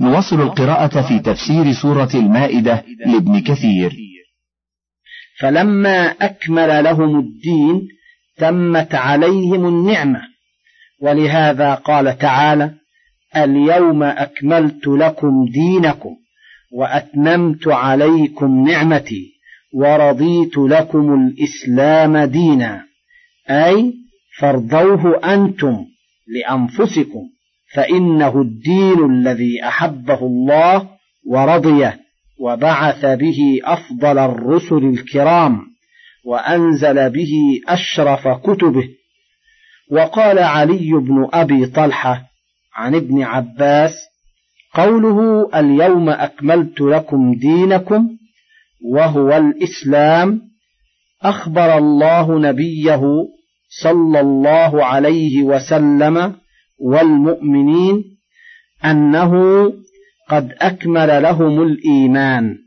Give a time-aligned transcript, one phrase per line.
[0.00, 3.96] نواصل القراءة في تفسير سورة المائدة لابن كثير.
[5.40, 7.88] فلما أكمل لهم الدين
[8.36, 10.20] تمت عليهم النعمة.
[11.00, 12.74] ولهذا قال تعالى
[13.36, 16.16] اليوم أكملت لكم دينكم
[16.72, 19.32] وأتممت عليكم نعمتي
[19.74, 22.84] ورضيت لكم الإسلام دينا.
[23.50, 23.94] أي
[24.38, 25.84] فارضوه أنتم
[26.28, 27.37] لأنفسكم.
[27.74, 30.88] فإنه الدين الذي أحبه الله
[31.26, 32.00] ورضيه
[32.40, 35.60] وبعث به أفضل الرسل الكرام
[36.24, 37.30] وأنزل به
[37.68, 38.88] أشرف كتبه.
[39.90, 42.22] وقال علي بن أبي طلحة
[42.74, 43.92] عن ابن عباس
[44.74, 48.08] قوله اليوم أكملت لكم دينكم
[48.92, 50.40] وهو الإسلام
[51.22, 53.02] أخبر الله نبيه
[53.82, 56.34] صلى الله عليه وسلم
[56.80, 58.04] والمؤمنين
[58.84, 59.32] أنه
[60.28, 62.58] قد أكمل لهم الإيمان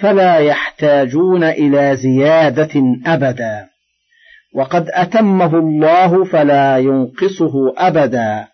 [0.00, 3.68] فلا يحتاجون إلى زيادة أبدا.
[4.54, 8.46] وقد أتمه الله فلا ينقصه أبدا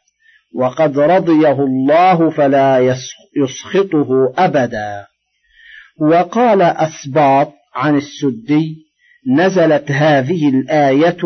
[0.54, 2.96] وقد رضيه الله فلا
[3.36, 5.06] يسخطه أبدا.
[6.00, 8.76] وقال أسباط عن السدي
[9.36, 11.18] نزلت هذه الآية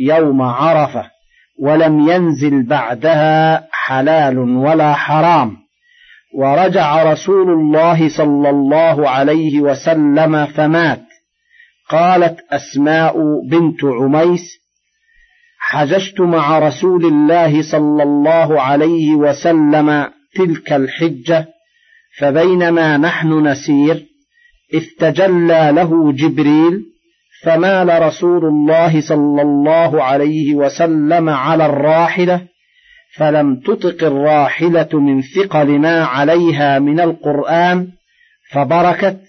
[0.00, 1.17] يوم عرفة.
[1.60, 5.56] ولم ينزل بعدها حلال ولا حرام.
[6.34, 11.08] ورجع رسول الله صلى الله عليه وسلم فمات.
[11.88, 13.16] قالت أسماء
[13.50, 14.58] بنت عميس
[15.58, 21.46] حججت مع رسول الله صلى الله عليه وسلم تلك الحجة
[22.18, 24.06] فبينما نحن نسير
[24.74, 26.84] استجلى له جبريل
[27.42, 32.46] فمال رسول الله صلى الله عليه وسلم على الراحلة
[33.16, 37.88] فلم تطق الراحلة من ثقل ما عليها من القرآن
[38.52, 39.20] فبركت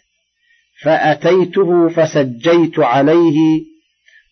[0.83, 3.61] فأتيته فسجيت عليه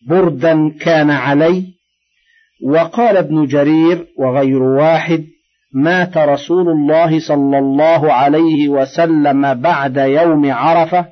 [0.07, 1.63] بردا كان علي
[2.65, 5.25] وقال ابن جرير وغير واحد
[5.73, 11.05] مات رسول الله صلى الله عليه وسلم بعد يوم عرفة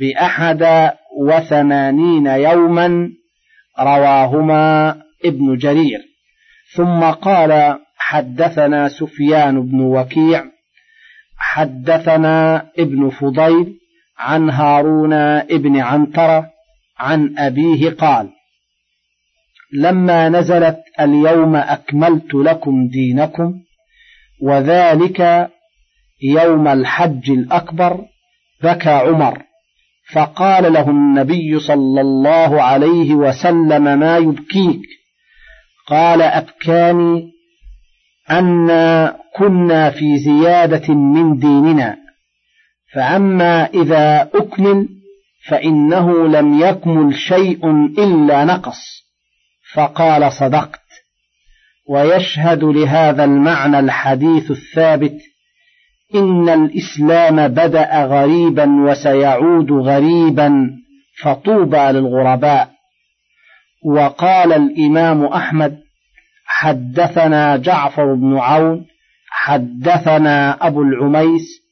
[0.00, 3.08] بأحد وثمانين يوما
[3.80, 6.00] رواهما ابن جرير.
[6.76, 10.44] ثم قال حدثنا سفيان بن وكيع
[11.38, 13.74] حدثنا ابن فضيل
[14.18, 15.12] عن هارون
[15.56, 16.50] ابن عنترة
[16.98, 18.28] عن أبيه قال
[19.72, 23.54] لما نزلت اليوم أكملت لكم دينكم
[24.42, 25.50] وذلك
[26.22, 28.04] يوم الحج الأكبر
[28.62, 29.42] بكى عمر.
[30.12, 34.82] فقال له النبي صلى الله عليه وسلم ما يبكيك؟
[35.86, 37.32] قال أبكاني
[38.30, 38.68] أن
[39.36, 41.96] كنا في زيادة من ديننا
[42.94, 44.88] فأما إذا أكمل
[45.48, 49.04] فإنه لم يكمل شيء إلا نقص.
[49.74, 50.80] فقال صدقت.
[51.88, 55.20] ويشهد لهذا المعنى الحديث الثابت
[56.14, 60.70] إن الإسلام بدأ غريبا وسيعود غريبا
[61.22, 62.74] فطوبى للغرباء.
[63.84, 65.78] وقال الإمام أحمد
[66.46, 68.86] حدثنا جعفر بن عون
[69.30, 71.64] حدثنا أبو العميس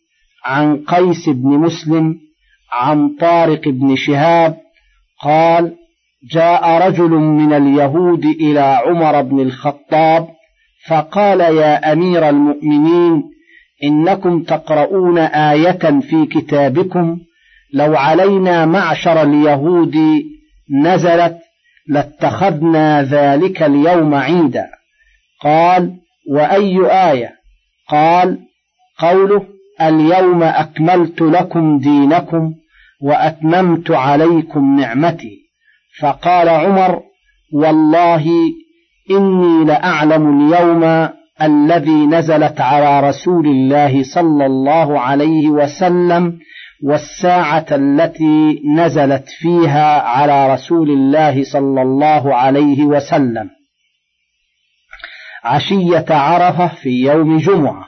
[0.44, 2.14] عن قيس بن مسلم
[2.72, 4.56] عن طارق بن شهاب
[5.22, 5.76] قال
[6.32, 10.28] جاء رجل من اليهود إلى عمر بن الخطاب
[10.88, 13.31] فقال يا أمير المؤمنين
[13.84, 17.18] إنكم تقرؤون آية في كتابكم
[17.74, 19.96] لو علينا معشر اليهود
[20.82, 21.38] نزلت
[21.88, 24.66] لاتخذنا ذلك اليوم عيدا.
[25.42, 25.94] قال
[26.30, 27.34] وأي آية؟
[27.88, 28.38] قال
[28.98, 29.46] قوله
[29.80, 32.54] اليوم أكملت لكم دينكم
[33.02, 35.42] وأتممت عليكم نعمتي.
[36.00, 37.02] فقال عمر
[37.52, 38.26] والله
[39.10, 41.08] إني لأعلم اليوم
[41.42, 46.38] الذي نزلت على رسول الله صلى الله عليه وسلم
[46.84, 53.50] والساعة التي نزلت فيها على رسول الله صلى الله عليه وسلم.
[55.44, 57.84] عشية عرفة في يوم جمعة.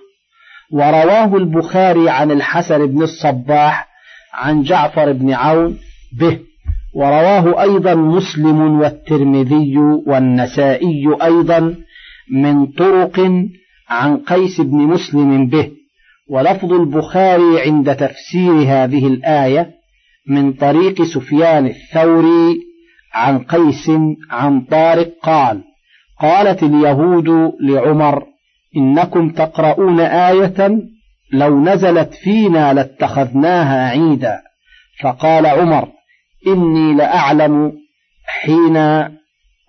[0.72, 3.88] ورواه البخاري عن الحسن بن الصباح
[4.34, 5.78] عن جعفر بن عون
[6.18, 6.38] به.
[6.94, 11.74] ورواه أيضا مسلم والترمذي والنسائي أيضا
[12.30, 13.20] من طرق
[13.88, 15.70] عن قيس بن مسلم به
[16.30, 19.70] ولفظ البخاري عند تفسير هذه الآية
[20.28, 22.60] من طريق سفيان الثوري
[23.14, 23.90] عن قيس
[24.30, 25.62] عن طارق قال
[26.20, 28.24] قالت اليهود لعمر
[28.76, 30.78] إنكم تقرؤون آية
[31.32, 34.40] لو نزلت فينا لاتخذناها عيدا.
[35.02, 35.88] فقال عمر
[36.46, 37.72] إني لأعلم
[38.26, 38.76] حين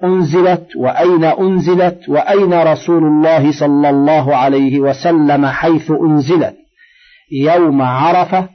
[0.05, 6.55] أنزلت وأين أنزلت وأين رسول الله صلى الله عليه وسلم حيث أنزلت؟
[7.31, 8.49] يوم عرفة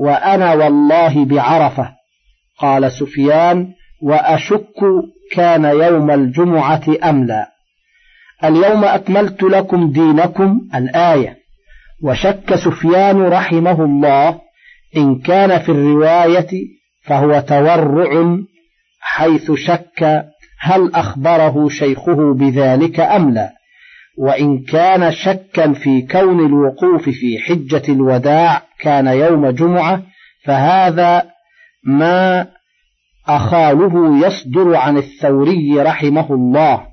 [0.00, 1.92] وأنا والله بعرفة
[2.58, 3.68] قال سفيان
[4.02, 4.74] وأشك
[5.32, 7.46] كان يوم الجمعة أم لا.
[8.44, 11.36] اليوم أكملت لكم دينكم الآية.
[12.02, 14.40] وشك سفيان رحمه الله
[14.96, 16.48] إن كان في الرواية
[17.04, 18.36] فهو تورع
[19.00, 20.24] حيث شك
[20.64, 23.52] هل أخبره شيخه بذلك أم لا؟
[24.18, 30.02] وإن كان شكا في كون الوقوف في حجة الوداع كان يوم جمعة
[30.44, 31.22] فهذا
[31.84, 32.46] ما
[33.28, 36.86] أخاله يصدر عن الثوري رحمه الله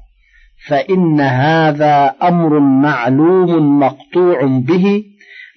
[0.68, 5.04] فإن هذا أمر معلوم مقطوع به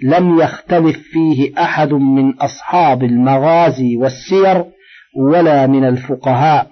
[0.03, 4.65] لم يختلف فيه أحد من أصحاب المغازي والسير
[5.17, 6.72] ولا من الفقهاء.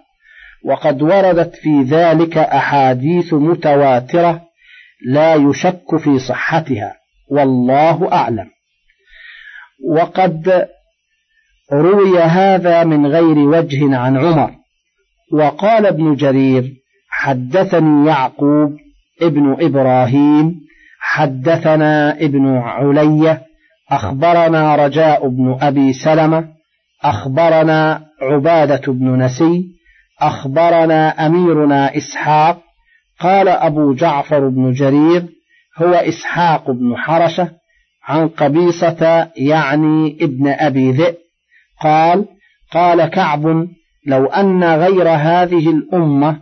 [0.65, 4.41] وقد وردت في ذلك أحاديث متواترة
[5.07, 6.97] لا يشك في صحتها.
[7.31, 8.47] والله أعلم.
[9.89, 10.67] وقد
[11.73, 14.51] روي هذا من غير وجه عن عمر.
[15.33, 16.73] وقال ابن جرير
[17.11, 18.77] حدثني يعقوب
[19.23, 20.61] ابن إبراهيم
[21.01, 23.43] حدثنا ابن علية
[23.91, 26.49] أخبرنا رجاء بن أبي سلمة
[27.05, 29.80] أخبرنا عبادة بن نسي
[30.23, 32.63] أخبرنا أميرنا إسحاق
[33.21, 35.27] قال أبو جعفر بن جرير
[35.79, 37.51] هو إسحاق بن حرشة
[38.05, 41.17] عن قبيصة يعني ابن أبي ذئب
[41.81, 42.27] قال
[42.73, 43.69] قال كعب
[44.07, 46.41] لو أن غير هذه الأمة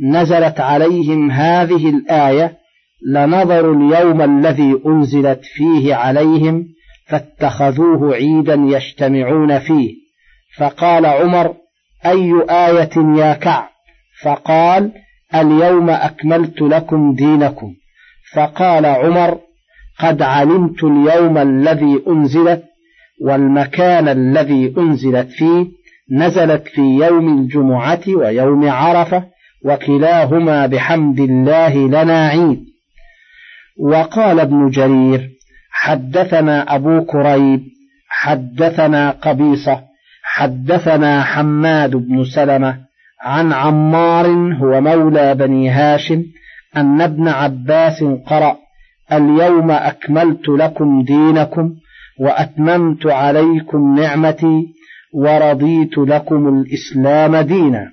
[0.00, 2.56] نزلت عليهم هذه الآية
[3.06, 6.66] لنظروا اليوم الذي أنزلت فيه عليهم
[7.08, 9.94] فاتخذوه عيدا يجتمعون فيه.
[10.58, 11.54] فقال عمر
[12.10, 13.68] أي آية يا كعب؟
[14.22, 14.92] فقال
[15.34, 17.74] اليوم أكملت لكم دينكم.
[18.34, 19.38] فقال عمر
[19.98, 22.64] قد علمت اليوم الذي أنزلت
[23.22, 25.66] والمكان الذي أنزلت فيه
[26.12, 29.24] نزلت في يوم الجمعة ويوم عرفة
[29.64, 32.64] وكلاهما بحمد الله لنا عيد.
[33.78, 35.30] وقال ابن جرير
[35.70, 37.62] حدثنا أبو كريب
[38.08, 39.82] حدثنا قبيصة
[40.36, 42.78] حدثنا حماد بن سلمة
[43.22, 46.22] عن عمار هو مولى بني هاشم
[46.76, 48.56] أن ابن عباس قرأ
[49.12, 51.74] اليوم أكملت لكم دينكم
[52.20, 54.66] وأتممت عليكم نعمتي
[55.14, 57.90] ورضيت لكم الإسلام دينا.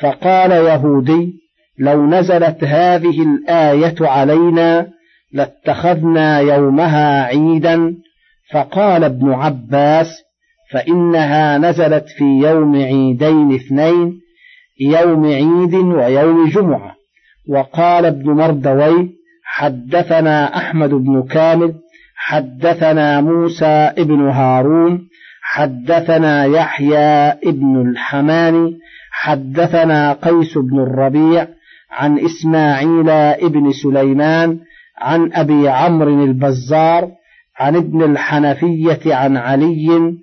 [0.00, 1.32] فقال يهودي
[1.78, 4.88] لو نزلت هذه الآية علينا
[5.32, 7.94] لاتخذنا يومها عيدا.
[8.52, 10.24] فقال ابن عباس
[10.72, 14.20] فإنها نزلت في يوم عيدين اثنين
[14.80, 16.94] يوم عيد ويوم جمعة.
[17.48, 19.10] وقال ابن مردوي
[19.44, 21.74] حدثنا أحمد بن كامل
[22.16, 25.08] حدثنا موسى ابن هارون
[25.42, 28.78] حدثنا يحيى ابن الحماني
[29.10, 31.48] حدثنا قيس بن الربيع
[31.90, 34.58] عن إسماعيل ابن سليمان
[34.98, 37.10] عن أبي عمرو البزار
[37.58, 40.14] عن ابن الحنفية عن علي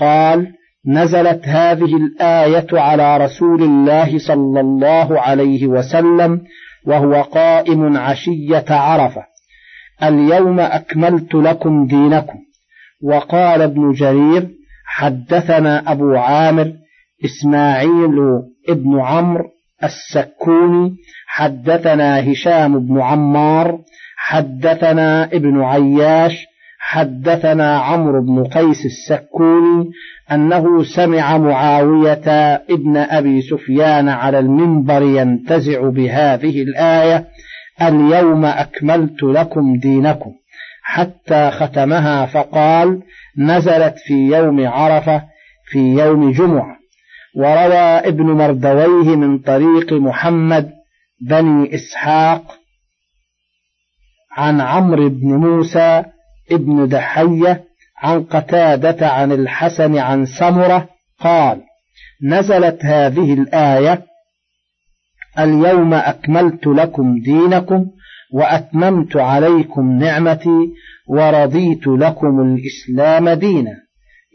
[0.00, 0.46] قال
[0.86, 6.40] نزلت هذه الآية على رسول الله صلى الله عليه وسلم
[6.86, 9.24] وهو قائم عشية عرفة.
[10.02, 12.38] اليوم أكملت لكم دينكم.
[13.02, 14.48] وقال ابن جرير
[14.86, 16.72] حدثنا أبو عامر
[17.24, 18.18] إسماعيل
[18.68, 19.44] ابن عمرو
[19.84, 23.78] السكوني حدثنا هشام بن عمار
[24.16, 26.46] حدثنا ابن عياش
[26.82, 29.90] حدثنا عمرو بن قيس السكوني
[30.32, 37.26] أنه سمع معاوية ابن أبي سفيان على المنبر ينتزع بهذه الآية
[37.82, 40.30] اليوم أكملت لكم دينكم.
[40.82, 43.02] حتى ختمها فقال
[43.38, 45.22] نزلت في يوم عرفة
[45.70, 46.76] في يوم جمعة.
[47.36, 50.70] وروى ابن مردويه من طريق محمد
[51.28, 52.42] بني إسحاق
[54.36, 56.04] عن عمرو بن موسى
[56.52, 57.64] ابن دحية
[58.02, 60.88] عن قتادة عن الحسن عن سمرة
[61.20, 61.60] قال
[62.22, 64.02] نزلت هذه الآية
[65.38, 67.86] اليوم أكملت لكم دينكم
[68.32, 70.72] وأتممت عليكم نعمتي
[71.08, 73.76] ورضيت لكم الإسلام دينا.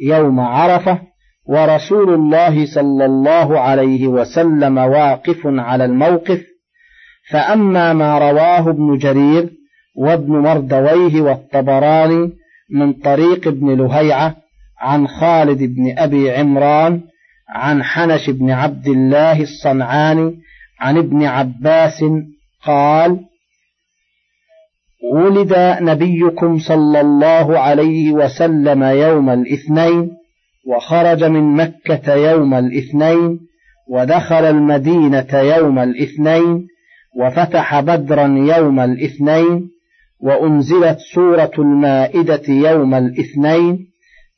[0.07, 0.99] يوم عرفة
[1.45, 6.41] ورسول الله صلى الله عليه وسلم واقف على الموقف
[7.31, 9.49] فأما ما رواه ابن جرير
[9.95, 12.31] وابن مردويه والطبراني
[12.71, 14.35] من طريق ابن لهيعة
[14.81, 17.01] عن خالد بن أبي عمران
[17.49, 20.35] عن حنش بن عبد الله الصنعاني
[20.79, 22.03] عن ابن عباس
[22.65, 23.19] قال
[25.13, 30.11] ولد نبيكم صلى الله عليه وسلم يوم الاثنين
[30.67, 33.39] وخرج من مكة يوم الاثنين
[33.89, 36.67] ودخل المدينة يوم الاثنين
[37.19, 39.69] وفتح بدرا يوم الاثنين
[40.19, 43.87] وأنزلت سورة المائدة يوم الاثنين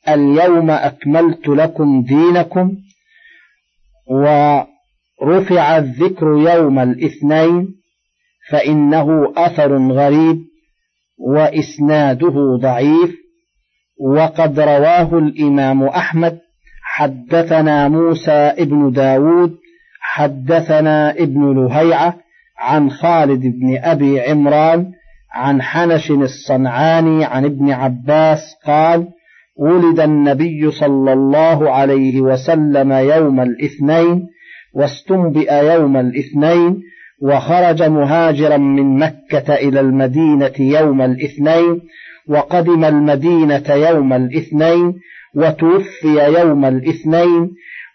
[0.08, 2.76] اليوم أكملت لكم دينكم
[4.06, 7.74] ورفع الذكر يوم الاثنين
[8.50, 10.38] فإنه أثر غريب
[11.18, 13.16] وإسناده ضعيف
[14.00, 16.38] وقد رواه الإمام أحمد
[16.82, 19.56] حدثنا موسى ابن داود
[20.00, 22.16] حدثنا ابن لهيعة
[22.58, 24.92] عن خالد بن أبي عمران
[25.32, 29.08] عن حنش الصنعاني عن ابن عباس قال
[29.56, 34.26] ولد النبي صلى الله عليه وسلم يوم الاثنين
[34.74, 36.82] واستنبئ يوم الاثنين
[37.22, 41.80] وخرج مهاجرا من مكة إلى المدينة يوم الاثنين
[42.28, 44.94] وقدم المدينة يوم الاثنين
[45.36, 47.50] وتوفي يوم الاثنين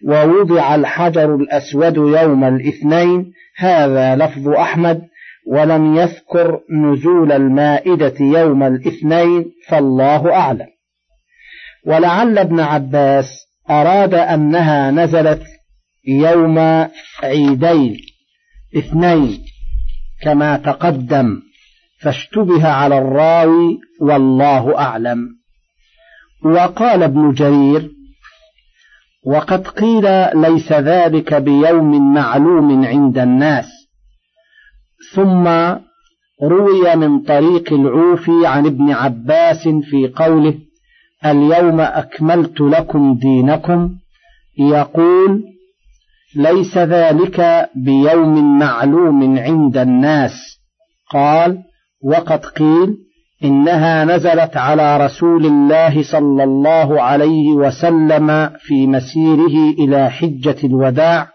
[0.05, 3.31] ووضع الحجر الأسود يوم الاثنين.
[3.57, 5.01] هذا لفظ أحمد.
[5.47, 10.67] ولم يذكر نزول المائدة يوم الاثنين فالله أعلم.
[11.85, 13.25] ولعل ابن عباس
[13.69, 15.43] أراد أنها نزلت
[16.07, 16.87] يوم
[17.23, 17.97] عيدين
[18.77, 19.39] اثنين
[20.21, 21.41] كما تقدم
[22.01, 25.29] فاشتبه على الراوي والله أعلم.
[26.45, 27.89] وقال ابن جرير
[29.25, 33.82] وقد قيل ليس ذلك بيوم معلوم عند الناس.
[35.13, 35.47] ثم
[36.43, 40.55] روي من طريق العوفي عن ابن عباس في قوله
[41.25, 43.89] اليوم أكملت لكم دينكم.
[44.59, 45.43] يقول
[46.35, 50.59] ليس ذلك بيوم معلوم عند الناس.
[51.11, 51.57] قال
[52.03, 52.97] وقد قيل
[53.43, 61.32] إنها نزلت على رسول الله صلى الله عليه وسلم في مسيره إلى حجة الوداع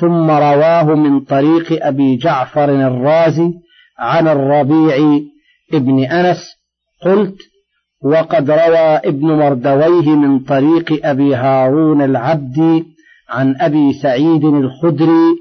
[0.00, 3.50] ثم رواه من طريق أبي جعفر الرازي
[3.98, 5.20] عن الربيع
[5.74, 6.56] ابن أنس
[7.02, 7.36] قلت
[8.04, 12.84] وقد روى ابن مردويه من طريق أبي هارون العبدي
[13.30, 15.36] عن أبي سعيد الخدري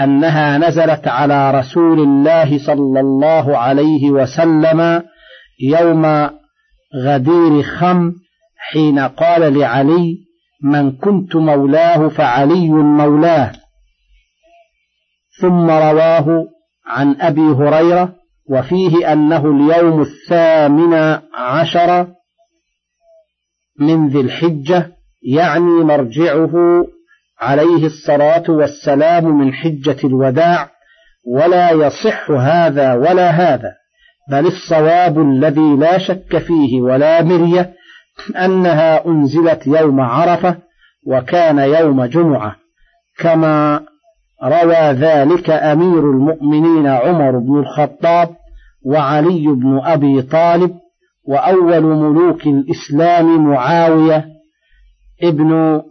[0.00, 5.02] أنها نزلت على رسول الله صلى الله عليه وسلم
[5.62, 6.30] يوم
[7.04, 8.12] غدير خم
[8.58, 10.16] حين قال لعلي
[10.62, 13.52] من كنت مولاه فعلي مولاه
[15.40, 16.46] ثم رواه
[16.86, 18.14] عن أبي هريرة
[18.50, 22.06] وفيه أنه اليوم الثامن عشر
[23.80, 26.84] من ذي الحجة يعني مرجعه
[27.40, 30.70] عليه الصلاة والسلام من حجة الوداع
[31.26, 33.72] ولا يصح هذا ولا هذا
[34.30, 37.72] بل الصواب الذي لا شك فيه ولا مرية
[38.36, 40.56] أنها أنزلت يوم عرفة
[41.06, 42.56] وكان يوم جمعة
[43.18, 43.80] كما
[44.44, 48.28] روى ذلك أمير المؤمنين عمر بن الخطاب
[48.86, 50.74] وعلي بن أبي طالب
[51.24, 54.26] وأول ملوك الإسلام معاوية
[55.22, 55.82] ابن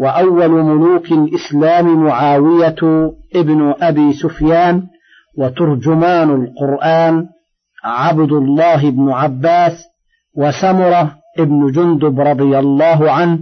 [0.00, 2.76] وأول ملوك الإسلام معاوية
[3.34, 4.86] ابن أبي سفيان
[5.38, 7.28] وترجمان القرآن
[7.84, 9.84] عبد الله بن عباس
[10.36, 13.38] وسمرة ابن جندب رضي الله عنه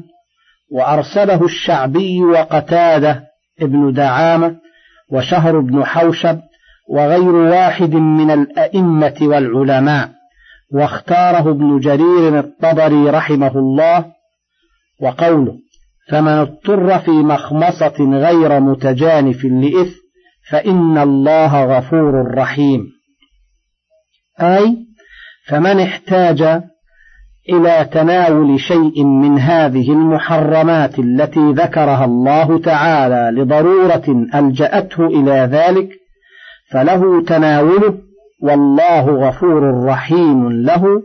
[0.73, 3.30] وأرسله الشعبي وقتادة
[3.63, 4.57] ابن دعامة
[5.13, 6.41] وشهر بن حوشب
[6.89, 10.11] وغير واحد من الأئمة والعلماء
[10.73, 14.05] واختاره ابن جرير الطبري رحمه الله
[15.01, 15.59] وقوله
[16.09, 20.01] فمن اضطر في مخمصة غير متجانف لإثم
[20.51, 22.87] فإن الله غفور رحيم
[24.41, 24.77] أي
[25.47, 26.63] فمن احتاج
[27.49, 35.89] إلى تناول شيء من هذه المحرمات التي ذكرها الله تعالى لضرورة ألجأته إلى ذلك
[36.71, 37.95] فله تناوله
[38.43, 41.03] والله غفور رحيم له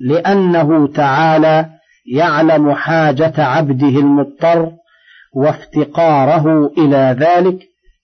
[0.00, 1.66] لأنه تعالى
[2.12, 4.72] يعلم حاجة عبده المضطر
[5.34, 7.58] وافتقاره إلى ذلك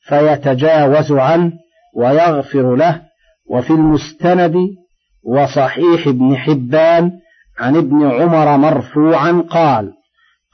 [0.09, 1.53] فيتجاوز عنه
[1.97, 3.01] ويغفر له
[3.51, 4.57] وفي المستند
[5.25, 7.12] وصحيح ابن حبان
[7.62, 9.92] عن ابن عمر مرفوعا قال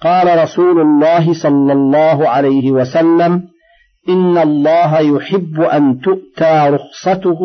[0.03, 3.43] قال رسول الله صلى الله عليه وسلم
[4.09, 7.39] إن الله يحب أن تؤتى رخصته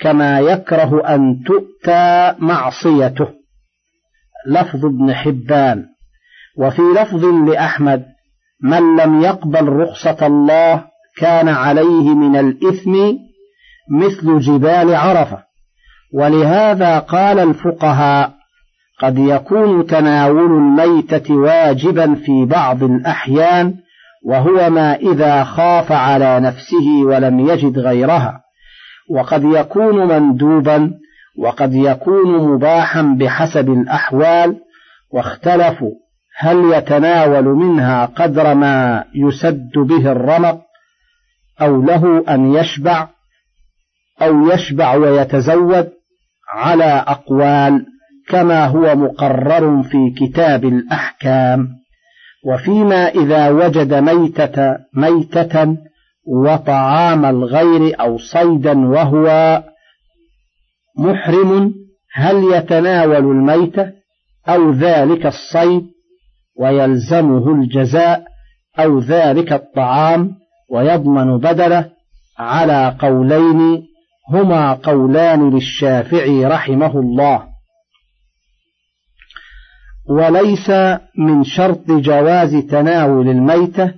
[0.00, 3.28] كما يكره أن تؤتى معصيته.
[4.46, 5.84] لفظ ابن حبان.
[6.58, 8.04] وفي لفظ لأحمد
[8.62, 10.84] من لم يقبل رخصة الله
[11.18, 12.92] كان عليه من الإثم
[13.90, 15.42] مثل جبال عرفة.
[16.14, 18.41] ولهذا قال الفقهاء
[19.02, 23.74] قد يكون تناول الميتة واجبا في بعض الأحيان
[24.24, 28.40] وهو ما إذا خاف على نفسه ولم يجد غيرها.
[29.10, 30.92] وقد يكون مندوبا
[31.38, 34.56] وقد يكون مباحا بحسب الأحوال
[35.12, 35.92] واختلفوا
[36.38, 40.60] هل يتناول منها قدر ما يسد به الرمق
[41.60, 43.08] أو له أن يشبع
[44.22, 45.90] أو يشبع ويتزود
[46.54, 47.86] على أقوال
[48.32, 51.68] كما هو مقرر في كتاب الأحكام.
[52.44, 55.76] وفيما إذا وجد ميتة ميتة
[56.26, 59.62] وطعام الغير أو صيدا وهو
[60.98, 61.74] محرم
[62.14, 63.92] هل يتناول الميتة
[64.48, 65.86] أو ذلك الصيد
[66.60, 68.24] ويلزمه الجزاء
[68.78, 70.34] أو ذلك الطعام
[70.70, 71.90] ويضمن بدله؟
[72.38, 73.82] على قولين
[74.30, 77.51] هما قولان للشافعي رحمه الله.
[80.08, 80.70] وليس
[81.18, 83.92] من شرط جواز تناول الميتة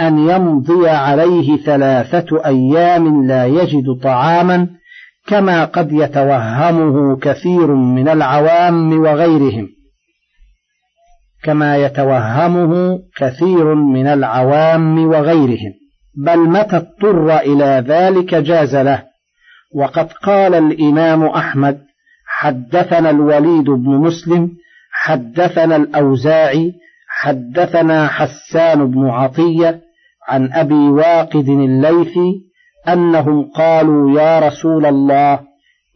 [0.00, 4.68] أن يمضي عليه ثلاثة أيام لا يجد طعاما
[5.26, 9.68] كما قد يتوهمه كثير من العوام وغيرهم.
[11.42, 15.72] كما يتوهمه كثير من العوام وغيرهم.
[16.16, 19.02] بل متى اضطر إلى ذلك جاز له.
[19.74, 21.78] وقد قال الإمام أحمد
[22.26, 24.50] حدثنا الوليد بن مسلم
[25.04, 26.72] حدثنا الأوزاعي
[27.08, 29.80] حدثنا حسان بن عطية
[30.28, 32.32] عن أبي واقد الليثي
[32.88, 35.40] أنهم قالوا يا رسول الله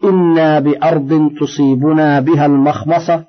[0.05, 3.25] إنا بأرض تصيبنا بها المخمصة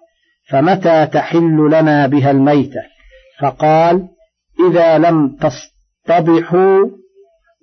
[0.50, 2.82] فمتى تحل لنا بها الميتة؟
[3.40, 4.08] فقال
[4.70, 6.86] إذا لم تصطبحوا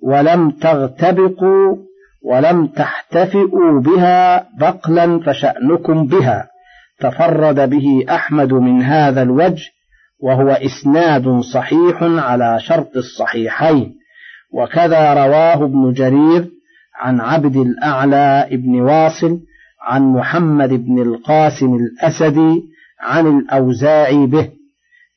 [0.03, 1.75] ولم تغتبقوا
[2.23, 6.54] ولم تحتفئوا بها بقلا فشأنكم بها.
[6.99, 9.63] تفرد به أحمد من هذا الوجه
[10.19, 13.95] وهو إسناد صحيح على شرط الصحيحين.
[14.53, 16.49] وكذا رواه ابن جرير
[16.99, 19.39] عن عبد الأعلى ابن واصل
[19.81, 22.63] عن محمد بن القاسم الأسدي
[23.01, 24.49] عن الأوزاعي به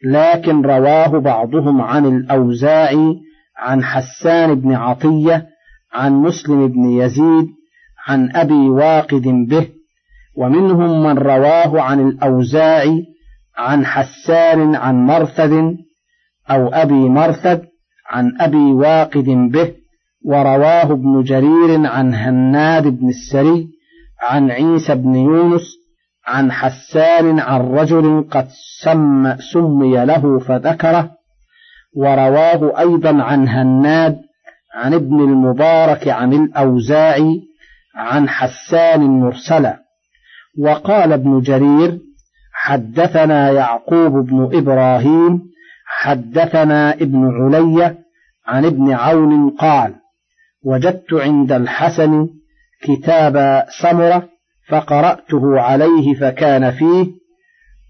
[0.04, 3.16] لكن رواه بعضهم عن الأوزاعي
[3.58, 5.46] عن حسان بن عطية
[5.92, 7.48] عن مسلم بن يزيد
[8.06, 9.68] عن أبي واقد به.
[10.38, 13.04] ومنهم من رواه عن الأوزاعي
[13.56, 15.76] عن حسان عن مرثد
[16.50, 17.62] أو أبي مرثد
[18.10, 19.72] عن أبي واقد به
[20.24, 23.68] ورواه ابن جرير عن هناد بن السري
[24.22, 25.62] عن عيسى بن يونس
[26.26, 28.48] عن حسان عن رجل قد
[28.82, 31.10] سم سمي له فذكره
[31.96, 34.18] ورواه أيضا عن هناد
[34.74, 37.40] عن ابن المبارك عن الأوزاعي
[37.94, 39.87] عن حسان مرسلا
[40.58, 41.98] وقال ابن جرير
[42.52, 45.40] حدثنا يعقوب بن إبراهيم
[45.86, 47.98] حدثنا ابن علية
[48.46, 49.94] عن ابن عون قال
[50.64, 52.28] وجدت عند الحسن
[52.82, 54.28] كتاب سمرة
[54.68, 57.06] فقرأته عليه فكان فيه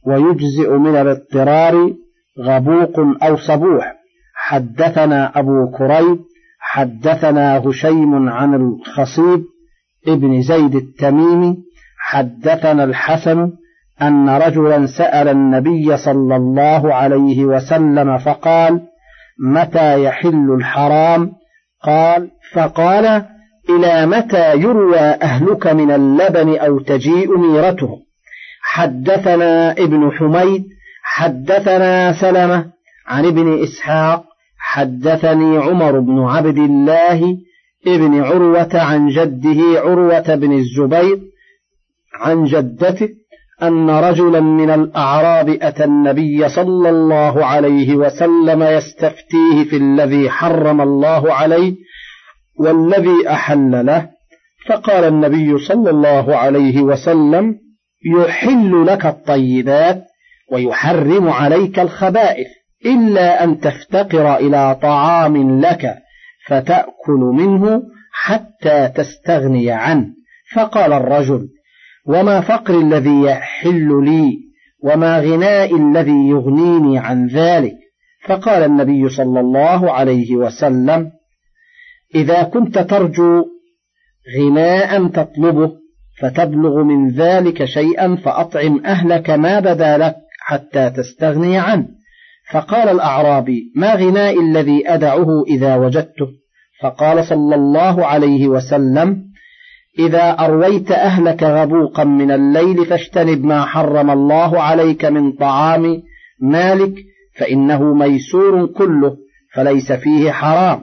[0.07, 1.94] ويجزئ من الاضطرار
[2.40, 3.94] غبوق أو صبوح.
[4.35, 6.18] حدثنا أبو كريب
[6.61, 9.44] حدثنا هشيم عن الخصيب
[10.09, 11.57] ابن زيد التميمي
[12.11, 13.53] حدثنا الحسن
[14.03, 18.81] أن رجلا سأل النبي صلى الله عليه وسلم فقال
[19.40, 21.33] متى يحل الحرام؟
[21.85, 23.25] قال فقال
[23.71, 27.99] إلى متى يروى أهلك من اللبن أو تجيء ميرته؟
[28.62, 30.64] حدثنا ابن حميد
[31.03, 32.64] حدثنا سلمة
[33.07, 34.25] عن ابن إسحاق
[34.59, 37.38] حدثني عمر بن عبد الله
[37.87, 41.38] ابن عروة عن جده عروة بن الزبير
[42.20, 43.09] عن جدته
[43.62, 51.33] أن رجلا من الأعراب أتى النبي صلى الله عليه وسلم يستفتيه في الذي حرم الله
[51.33, 51.74] عليه
[52.59, 54.09] والذي أحل له.
[54.68, 57.54] فقال النبي صلى الله عليه وسلم
[58.16, 60.04] يحل لك الطيبات
[60.52, 62.46] ويحرم عليك الخبائث
[62.87, 65.94] إلا أن تفتقر إلى طعام لك
[66.46, 70.07] فتأكل منه حتى تستغني عنه.
[70.54, 71.48] فقال الرجل
[72.09, 74.38] وما فقر الذي يحل لي
[74.83, 77.75] وما غناء الذي يغنيني عن ذلك.
[78.27, 81.11] فقال النبي صلى الله عليه وسلم
[82.14, 83.44] إذا كنت ترجو
[84.38, 85.73] غناء تطلبه
[86.21, 91.88] فتبلغ من ذلك شيئا فأطعم أهلك ما بدا لك حتى تستغني عنه.
[92.53, 96.27] فقال الأعرابي ما غنائي الذي أدعه إذا وجدته؟
[96.81, 99.27] فقال صلى الله عليه وسلم
[99.98, 106.02] إذا أرويت أهلك غبوقا من الليل فاجتنب ما حرم الله عليك من طعام
[106.40, 106.94] مالك
[107.38, 109.16] فإنه ميسور كله
[109.54, 110.82] فليس فيه حرام.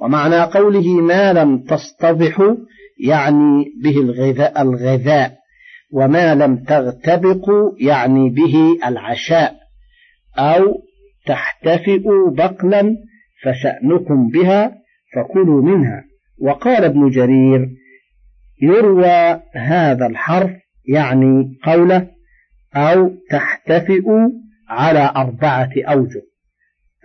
[0.00, 2.56] ومعنى قوله ما لم تصطبحوا
[3.04, 5.32] يعني به الغذاء, الغذاء
[5.92, 9.54] وما لم تغتبقوا يعني به العشاء.
[10.38, 10.74] أو
[11.26, 12.96] تحتفئوا بقلا
[13.42, 14.72] فشأنكم بها
[15.14, 16.04] فكلوا منها.
[16.40, 17.68] وقال ابن جرير
[18.62, 20.50] يروى هذا الحرف
[20.88, 22.10] يعني قوله
[22.76, 24.02] أو تحتفئ
[24.68, 26.22] على أربعة أوجه.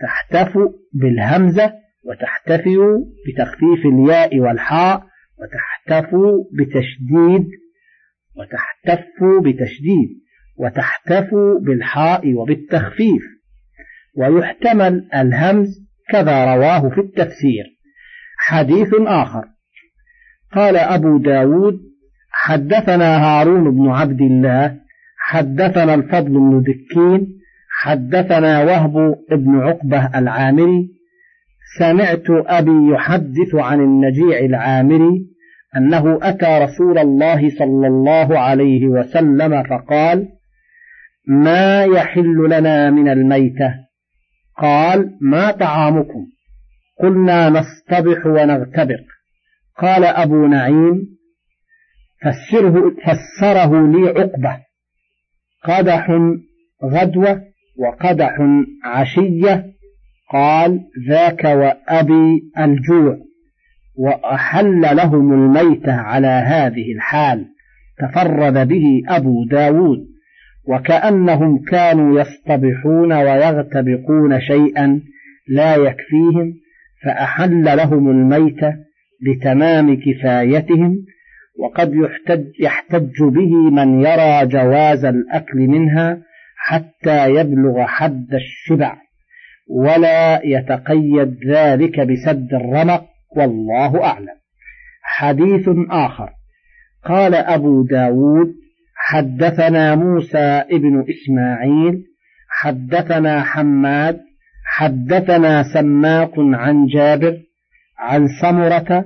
[0.00, 0.58] تحتف
[0.92, 1.72] بالهمزة
[2.04, 2.78] وتحتفئ
[3.26, 5.02] بتخفيف الياء والحاء
[5.38, 6.14] وتحتف
[6.52, 7.48] بتشديد
[8.36, 9.06] وتحتف
[9.44, 10.20] بتشديد
[10.56, 13.22] وتحتف بالحاء وبالتخفيف.
[14.16, 15.68] ويحتمل الهمز
[16.10, 17.64] كذا رواه في التفسير.
[18.38, 19.44] حديث آخر.
[20.54, 21.80] قال أبو داود
[22.30, 24.76] حدثنا هارون بن عبد الله
[25.18, 30.88] حدثنا الفضل بن ذكين حدثنا وهب بن عقبة العامري
[31.78, 35.26] سمعت أبي يحدث عن النجيع العامري
[35.76, 40.28] أنه أتى رسول الله صلى الله عليه وسلم فقال
[41.26, 43.74] ما يحل لنا من الميتة؟
[44.56, 46.26] قال ما طعامكم؟
[47.02, 49.00] قلنا نصطبح ونغتبق
[49.78, 51.18] قال أبو نعيم
[52.22, 54.56] فسره, فسره لي عقبة.
[55.64, 56.10] قدح
[56.84, 57.42] غدوة
[57.78, 58.36] وقدح
[58.84, 59.66] عشية.
[60.32, 63.16] قال ذاك وأبي الجوع
[63.96, 67.46] وأحل لهم الميتة على هذه الحال.
[67.98, 70.10] تفرد به أبو داود
[70.68, 75.00] وكأنهم كانوا يصطبحون ويغتبقون شيئا
[75.48, 76.54] لا يكفيهم
[77.04, 78.74] فأحل لهم الميتة
[79.22, 80.96] بتمام كفايتهم
[81.58, 86.18] وقد يحتج, يحتج به من يرى جواز الأكل منها
[86.56, 88.96] حتى يبلغ حد الشبع
[89.70, 93.04] ولا يتقيد ذلك بسد الرمق
[93.36, 94.40] والله أعلم.
[95.02, 96.30] حديث آخر.
[97.04, 98.54] قال أبو داود
[98.96, 102.04] حدثنا موسى ابن إسماعيل
[102.48, 104.20] حدثنا حماد
[104.66, 107.36] حدثنا سماق عن جابر
[108.00, 109.04] عن سمرة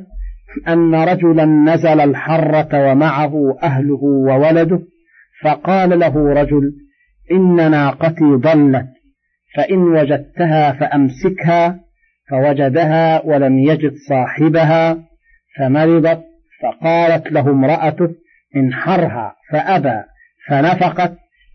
[0.68, 4.80] أن رجلا نزل الحرة ومعه أهله وولده
[5.42, 6.72] فقال له رجل
[7.32, 8.86] إن ناقتي ضلت
[9.56, 11.80] فإن وجدتها فأمسكها
[12.30, 14.98] فوجدها ولم يجد صاحبها
[15.58, 16.24] فمرضت
[16.62, 18.08] فقالت له امرأته
[18.56, 20.02] انحرها فأبى
[20.48, 21.12] فنفقت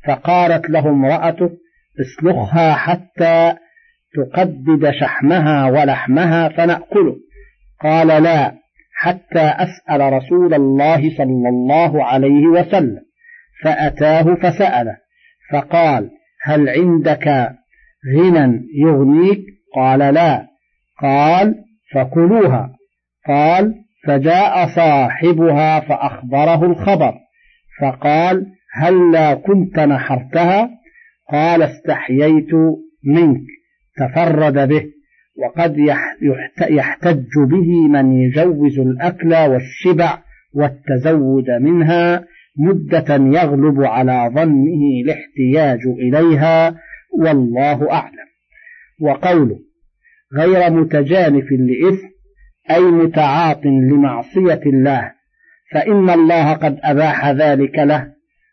[0.07, 1.49] فقالت له امرأته
[2.01, 3.55] اسلخها حتى
[4.15, 7.15] تقدد شحمها ولحمها فنأكله.
[7.81, 8.53] قال لا
[8.93, 13.01] حتى أسأل رسول الله صلى الله عليه وسلم
[13.63, 14.97] فأتاه فسأله
[15.51, 16.09] فقال
[16.43, 17.49] هل عندك
[18.15, 19.41] غنى يغنيك؟
[19.75, 20.47] قال لا.
[21.01, 21.55] قال
[21.93, 22.75] فكلوها.
[23.27, 23.73] قال
[24.07, 27.13] فجاء صاحبها فأخبره الخبر
[27.81, 30.69] فقال هل لا كنت نحرتها؟
[31.31, 32.53] قال استحييت
[33.03, 33.41] منك.
[33.97, 34.85] تفرد به.
[35.39, 35.77] وقد
[36.69, 40.17] يحتج به من يجوز الأكل والشبع
[40.53, 42.25] والتزود منها
[42.57, 46.75] مدة يغلب على ظنه الاحتياج إليها
[47.19, 48.29] والله أعلم.
[49.01, 49.59] وقوله
[50.37, 52.07] غير متجانف لإثم
[52.71, 55.11] أي متعاط لمعصية الله
[55.71, 58.07] فإن الله قد أباح ذلك له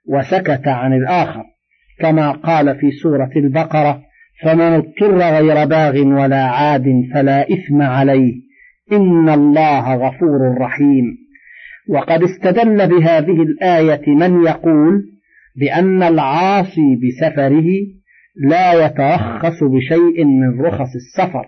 [0.08, 1.44] وسكت عن الآخر
[2.00, 4.02] كما قال في سورة البقرة
[4.42, 8.34] فمن اضطر غير باغ ولا عاد فلا إثم عليه.
[8.92, 11.04] إن الله غفور رحيم.
[11.88, 15.02] وقد استدل بهذه الآية من يقول
[15.56, 17.66] بأن العاصي بسفره
[18.48, 21.46] لا يترخص بشيء من رخص السفر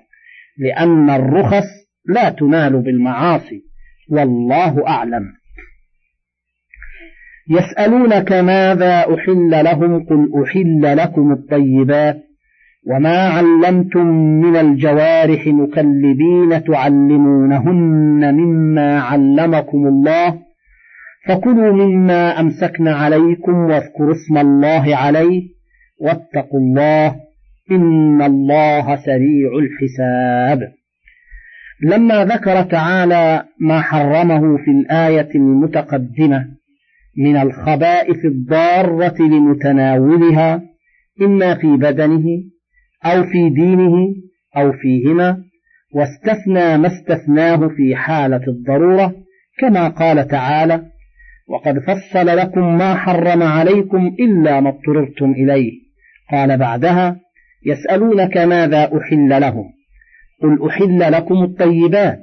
[0.58, 1.66] لأن الرخص
[2.06, 3.62] لا تنال بالمعاصي.
[4.10, 5.22] والله أعلم.
[7.50, 12.27] يسألونك ماذا أحل لهم؟ قل أحل لكم الطيبات.
[12.86, 14.06] وما علمتم
[14.40, 20.38] من الجوارح مكلبين تعلمونهن مما علمكم الله
[21.28, 25.42] فكلوا مما أمسكن عليكم واذكروا اسم الله عليه
[26.00, 27.16] واتقوا الله
[27.70, 30.72] إن الله سريع الحساب.
[31.82, 36.46] لما ذكر تعالى ما حرمه في الآية المتقدمة
[37.18, 40.62] من الخبائث الضارة لمتناولها
[41.22, 42.24] إما في بدنه
[43.04, 43.92] أو في دينه
[44.56, 45.44] أو فيهما
[45.94, 49.14] واستثنى ما استثناه في حالة الضرورة
[49.58, 50.82] كما قال تعالى
[51.48, 55.72] وقد فصل لكم ما حرم عليكم إلا ما اضطررتم إليه.
[56.32, 57.20] قال بعدها
[57.66, 59.64] يسألونك ماذا أحل لهم؟
[60.42, 62.18] قل أحل لكم الطيبات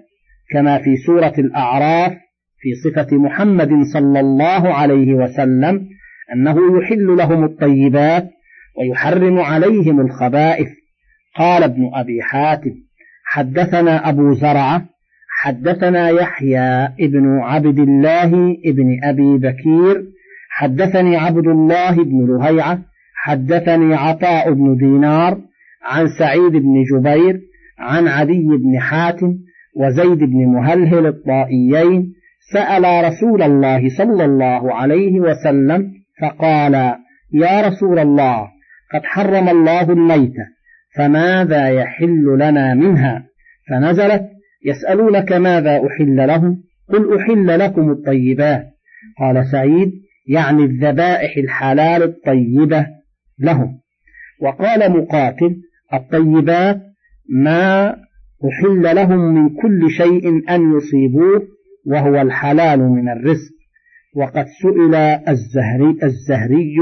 [0.51, 2.13] كما في سورة الأعراف
[2.59, 5.87] في صفة محمد صلى الله عليه وسلم
[6.33, 8.29] أنه يحل لهم الطيبات
[8.77, 10.67] ويحرم عليهم الخبائث.
[11.35, 12.71] قال ابن أبي حاتم
[13.25, 14.85] حدثنا أبو زرعة
[15.29, 20.03] حدثنا يحيى ابن عبد الله ابن أبي بكير
[20.49, 22.79] حدثني عبد الله بن لهيعة
[23.15, 25.37] حدثني عطاء بن دينار
[25.83, 27.41] عن سعيد بن جبير
[27.79, 29.37] عن عدي بن حاتم
[29.75, 32.13] وزيد بن مهلهل الطائيين
[32.53, 36.73] سأل رسول الله صلى الله عليه وسلم فقال
[37.33, 38.54] يا رسول الله
[38.95, 40.43] قد حرم الله الميتة
[40.95, 43.25] فماذا يحل لنا منها؟
[43.69, 44.29] فنزلت
[44.65, 48.65] يسألونك ماذا أحل لهم؟ قل أحل لكم الطيبات.
[49.19, 49.91] قال سعيد
[50.27, 52.87] يعني الذبائح الحلال الطيبة
[53.39, 53.79] لهم.
[54.41, 55.55] وقال مقاتل
[55.93, 56.81] الطيبات
[57.29, 57.89] ما
[58.45, 61.47] أحل لهم من كل شيء أن يصيبوه
[61.85, 63.55] وهو الحلال من الرزق.
[64.15, 64.95] وقد سئل
[65.27, 66.75] الزهري, الزهري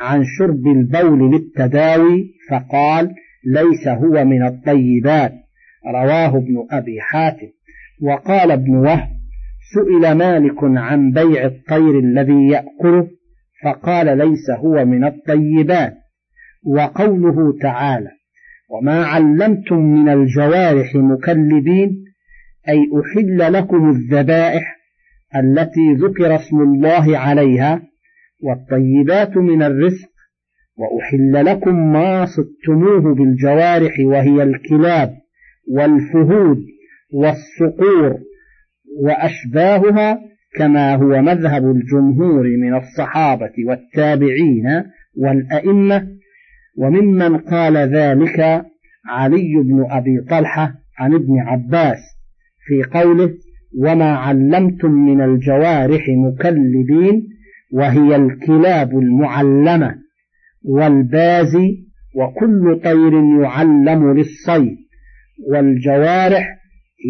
[0.00, 3.14] عن شرب البول للتداوي فقال
[3.46, 5.32] ليس هو من الطيبات.
[5.86, 7.48] رواه ابن أبي حاتم.
[8.02, 9.08] وقال ابن وهب
[9.74, 13.08] سئل مالك عن بيع الطير الذي يأكله
[13.64, 15.94] فقال ليس هو من الطيبات.
[16.66, 18.10] وقوله تعالى
[18.70, 22.04] وما علمتم من الجوارح مكلبين
[22.68, 24.76] أي أحل لكم الذبائح
[25.36, 27.82] التي ذكر اسم الله عليها؟
[28.40, 30.08] والطيبات من الرزق
[30.76, 35.14] وأحل لكم ما صدتموه بالجوارح وهي الكلاب
[35.70, 36.58] والفهود
[37.12, 38.18] والصقور
[39.00, 40.20] وأشباهها
[40.54, 44.64] كما هو مذهب الجمهور من الصحابة والتابعين
[45.16, 46.18] والأئمة.
[46.78, 48.64] وممن قال ذلك
[49.08, 51.98] علي بن أبي طلحة عن ابن عباس
[52.66, 53.34] في قوله
[53.78, 57.28] وما علمتم من الجوارح مكلبين
[57.72, 59.94] وهي الكلاب المعلمة
[60.64, 64.76] والبازي وكل طير يعلم للصيد
[65.50, 66.58] والجوارح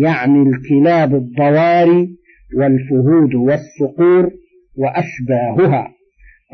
[0.02, 2.08] يعني الكلاب الضواري
[2.56, 4.30] والفهود والصقور
[4.76, 5.88] وأشباهها.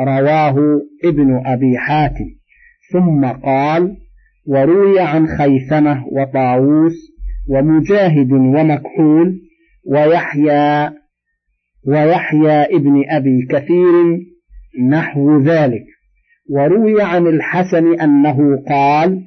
[0.00, 2.24] رواه ابن أبي حاتم.
[2.92, 3.96] ثم قال
[4.46, 6.92] وروي عن خيثمة وطاووس
[7.48, 9.40] ومجاهد ومكحول
[9.86, 10.90] ويحيى
[11.86, 13.94] ويحيى ابن أبي كثير
[14.90, 15.84] نحو ذلك.
[16.50, 19.24] وروي عن الحسن أنه قال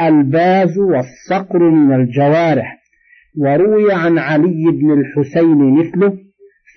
[0.00, 2.80] الباز والصقر من الجوارح
[3.38, 6.18] وروي عن علي بن الحسين مثله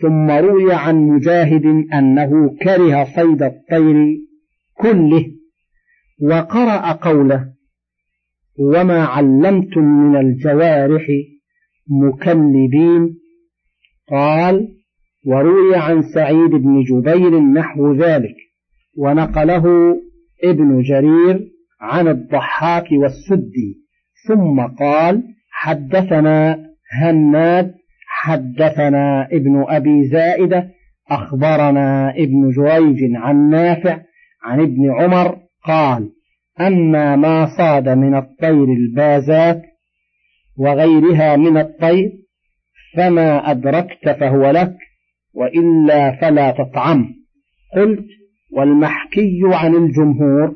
[0.02, 4.18] ثم روي عن مجاهد أنه كره صيد الطير
[4.74, 5.26] كله
[6.22, 7.54] وقرأ قوله
[8.60, 11.08] وما علمتم من الجوارح
[11.88, 13.18] مكلبين.
[14.10, 14.83] قال
[15.26, 18.36] وروي عن سعيد بن جبير نحو ذلك
[18.98, 19.96] ونقله
[20.44, 21.48] ابن جرير
[21.82, 23.84] عن الضحاك والسدي
[24.28, 26.60] ثم قال حدثنا
[27.02, 27.74] هناد
[28.08, 30.70] حدثنا ابن أبي زائدة
[31.12, 34.00] أخبرنا ابن جريج عن نافع
[34.44, 36.10] عن ابن عمر قال
[36.62, 39.62] أما ما صاد من الطير البازات
[40.58, 42.12] وغيرها من الطير
[42.98, 44.78] فما أدركت فهو لك.
[45.34, 47.06] وإلا فلا تطعم.
[47.76, 48.06] قلت
[48.52, 50.56] والمحكي عن الجمهور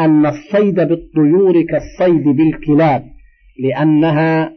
[0.00, 3.04] أن الصيد بالطيور كالصيد بالكلاب
[3.62, 4.52] لأنها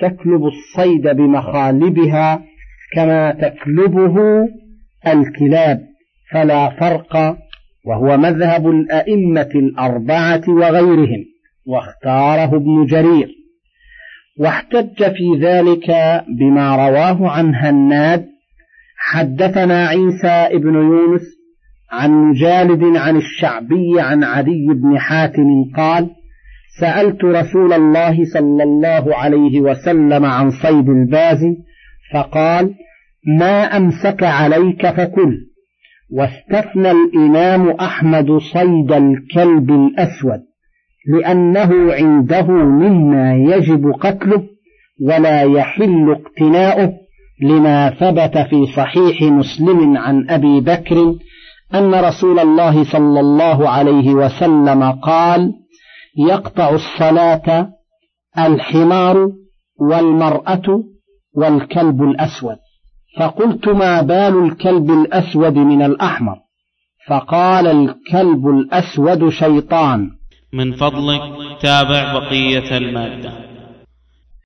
[0.00, 2.44] تكلب الصيد بمخالبها
[2.94, 4.16] كما تكلبه
[5.06, 5.80] الكلاب
[6.30, 7.38] فلا فرق
[7.86, 11.24] وهو مذهب الأئمة الأربعة وغيرهم
[11.66, 13.28] واختاره ابن جرير.
[14.38, 15.90] واحتج في ذلك
[16.28, 18.33] بما رواه عن هناد
[19.06, 21.22] حدثنا عيسى ابن يونس
[21.92, 26.10] عن مجالد عن الشعبي عن عدي بن حاتم قال
[26.80, 31.44] سألت رسول الله صلى الله عليه وسلم عن صيد الباز
[32.12, 32.74] فقال
[33.38, 35.36] ما أمسك عليك فكل.
[36.10, 40.40] واستثنى الإمام أحمد صيد الكلب الأسود
[41.06, 44.44] لأنه عنده مما يجب قتله
[45.00, 47.03] ولا يحل اقتناؤه.
[47.42, 51.14] لما ثبت في صحيح مسلم عن أبي بكر
[51.74, 55.52] أن رسول الله صلى الله عليه وسلم قال
[56.28, 57.68] يقطع الصلاة
[58.38, 59.28] الحمار
[59.80, 60.84] والمرأة
[61.36, 62.56] والكلب الأسود.
[63.18, 66.36] فقلت ما بال الكلب الأسود من الأحمر؟
[67.08, 70.10] فقال الكلب الأسود شيطان.
[70.52, 71.20] من فضلك
[71.60, 73.53] تابع بقية المادة.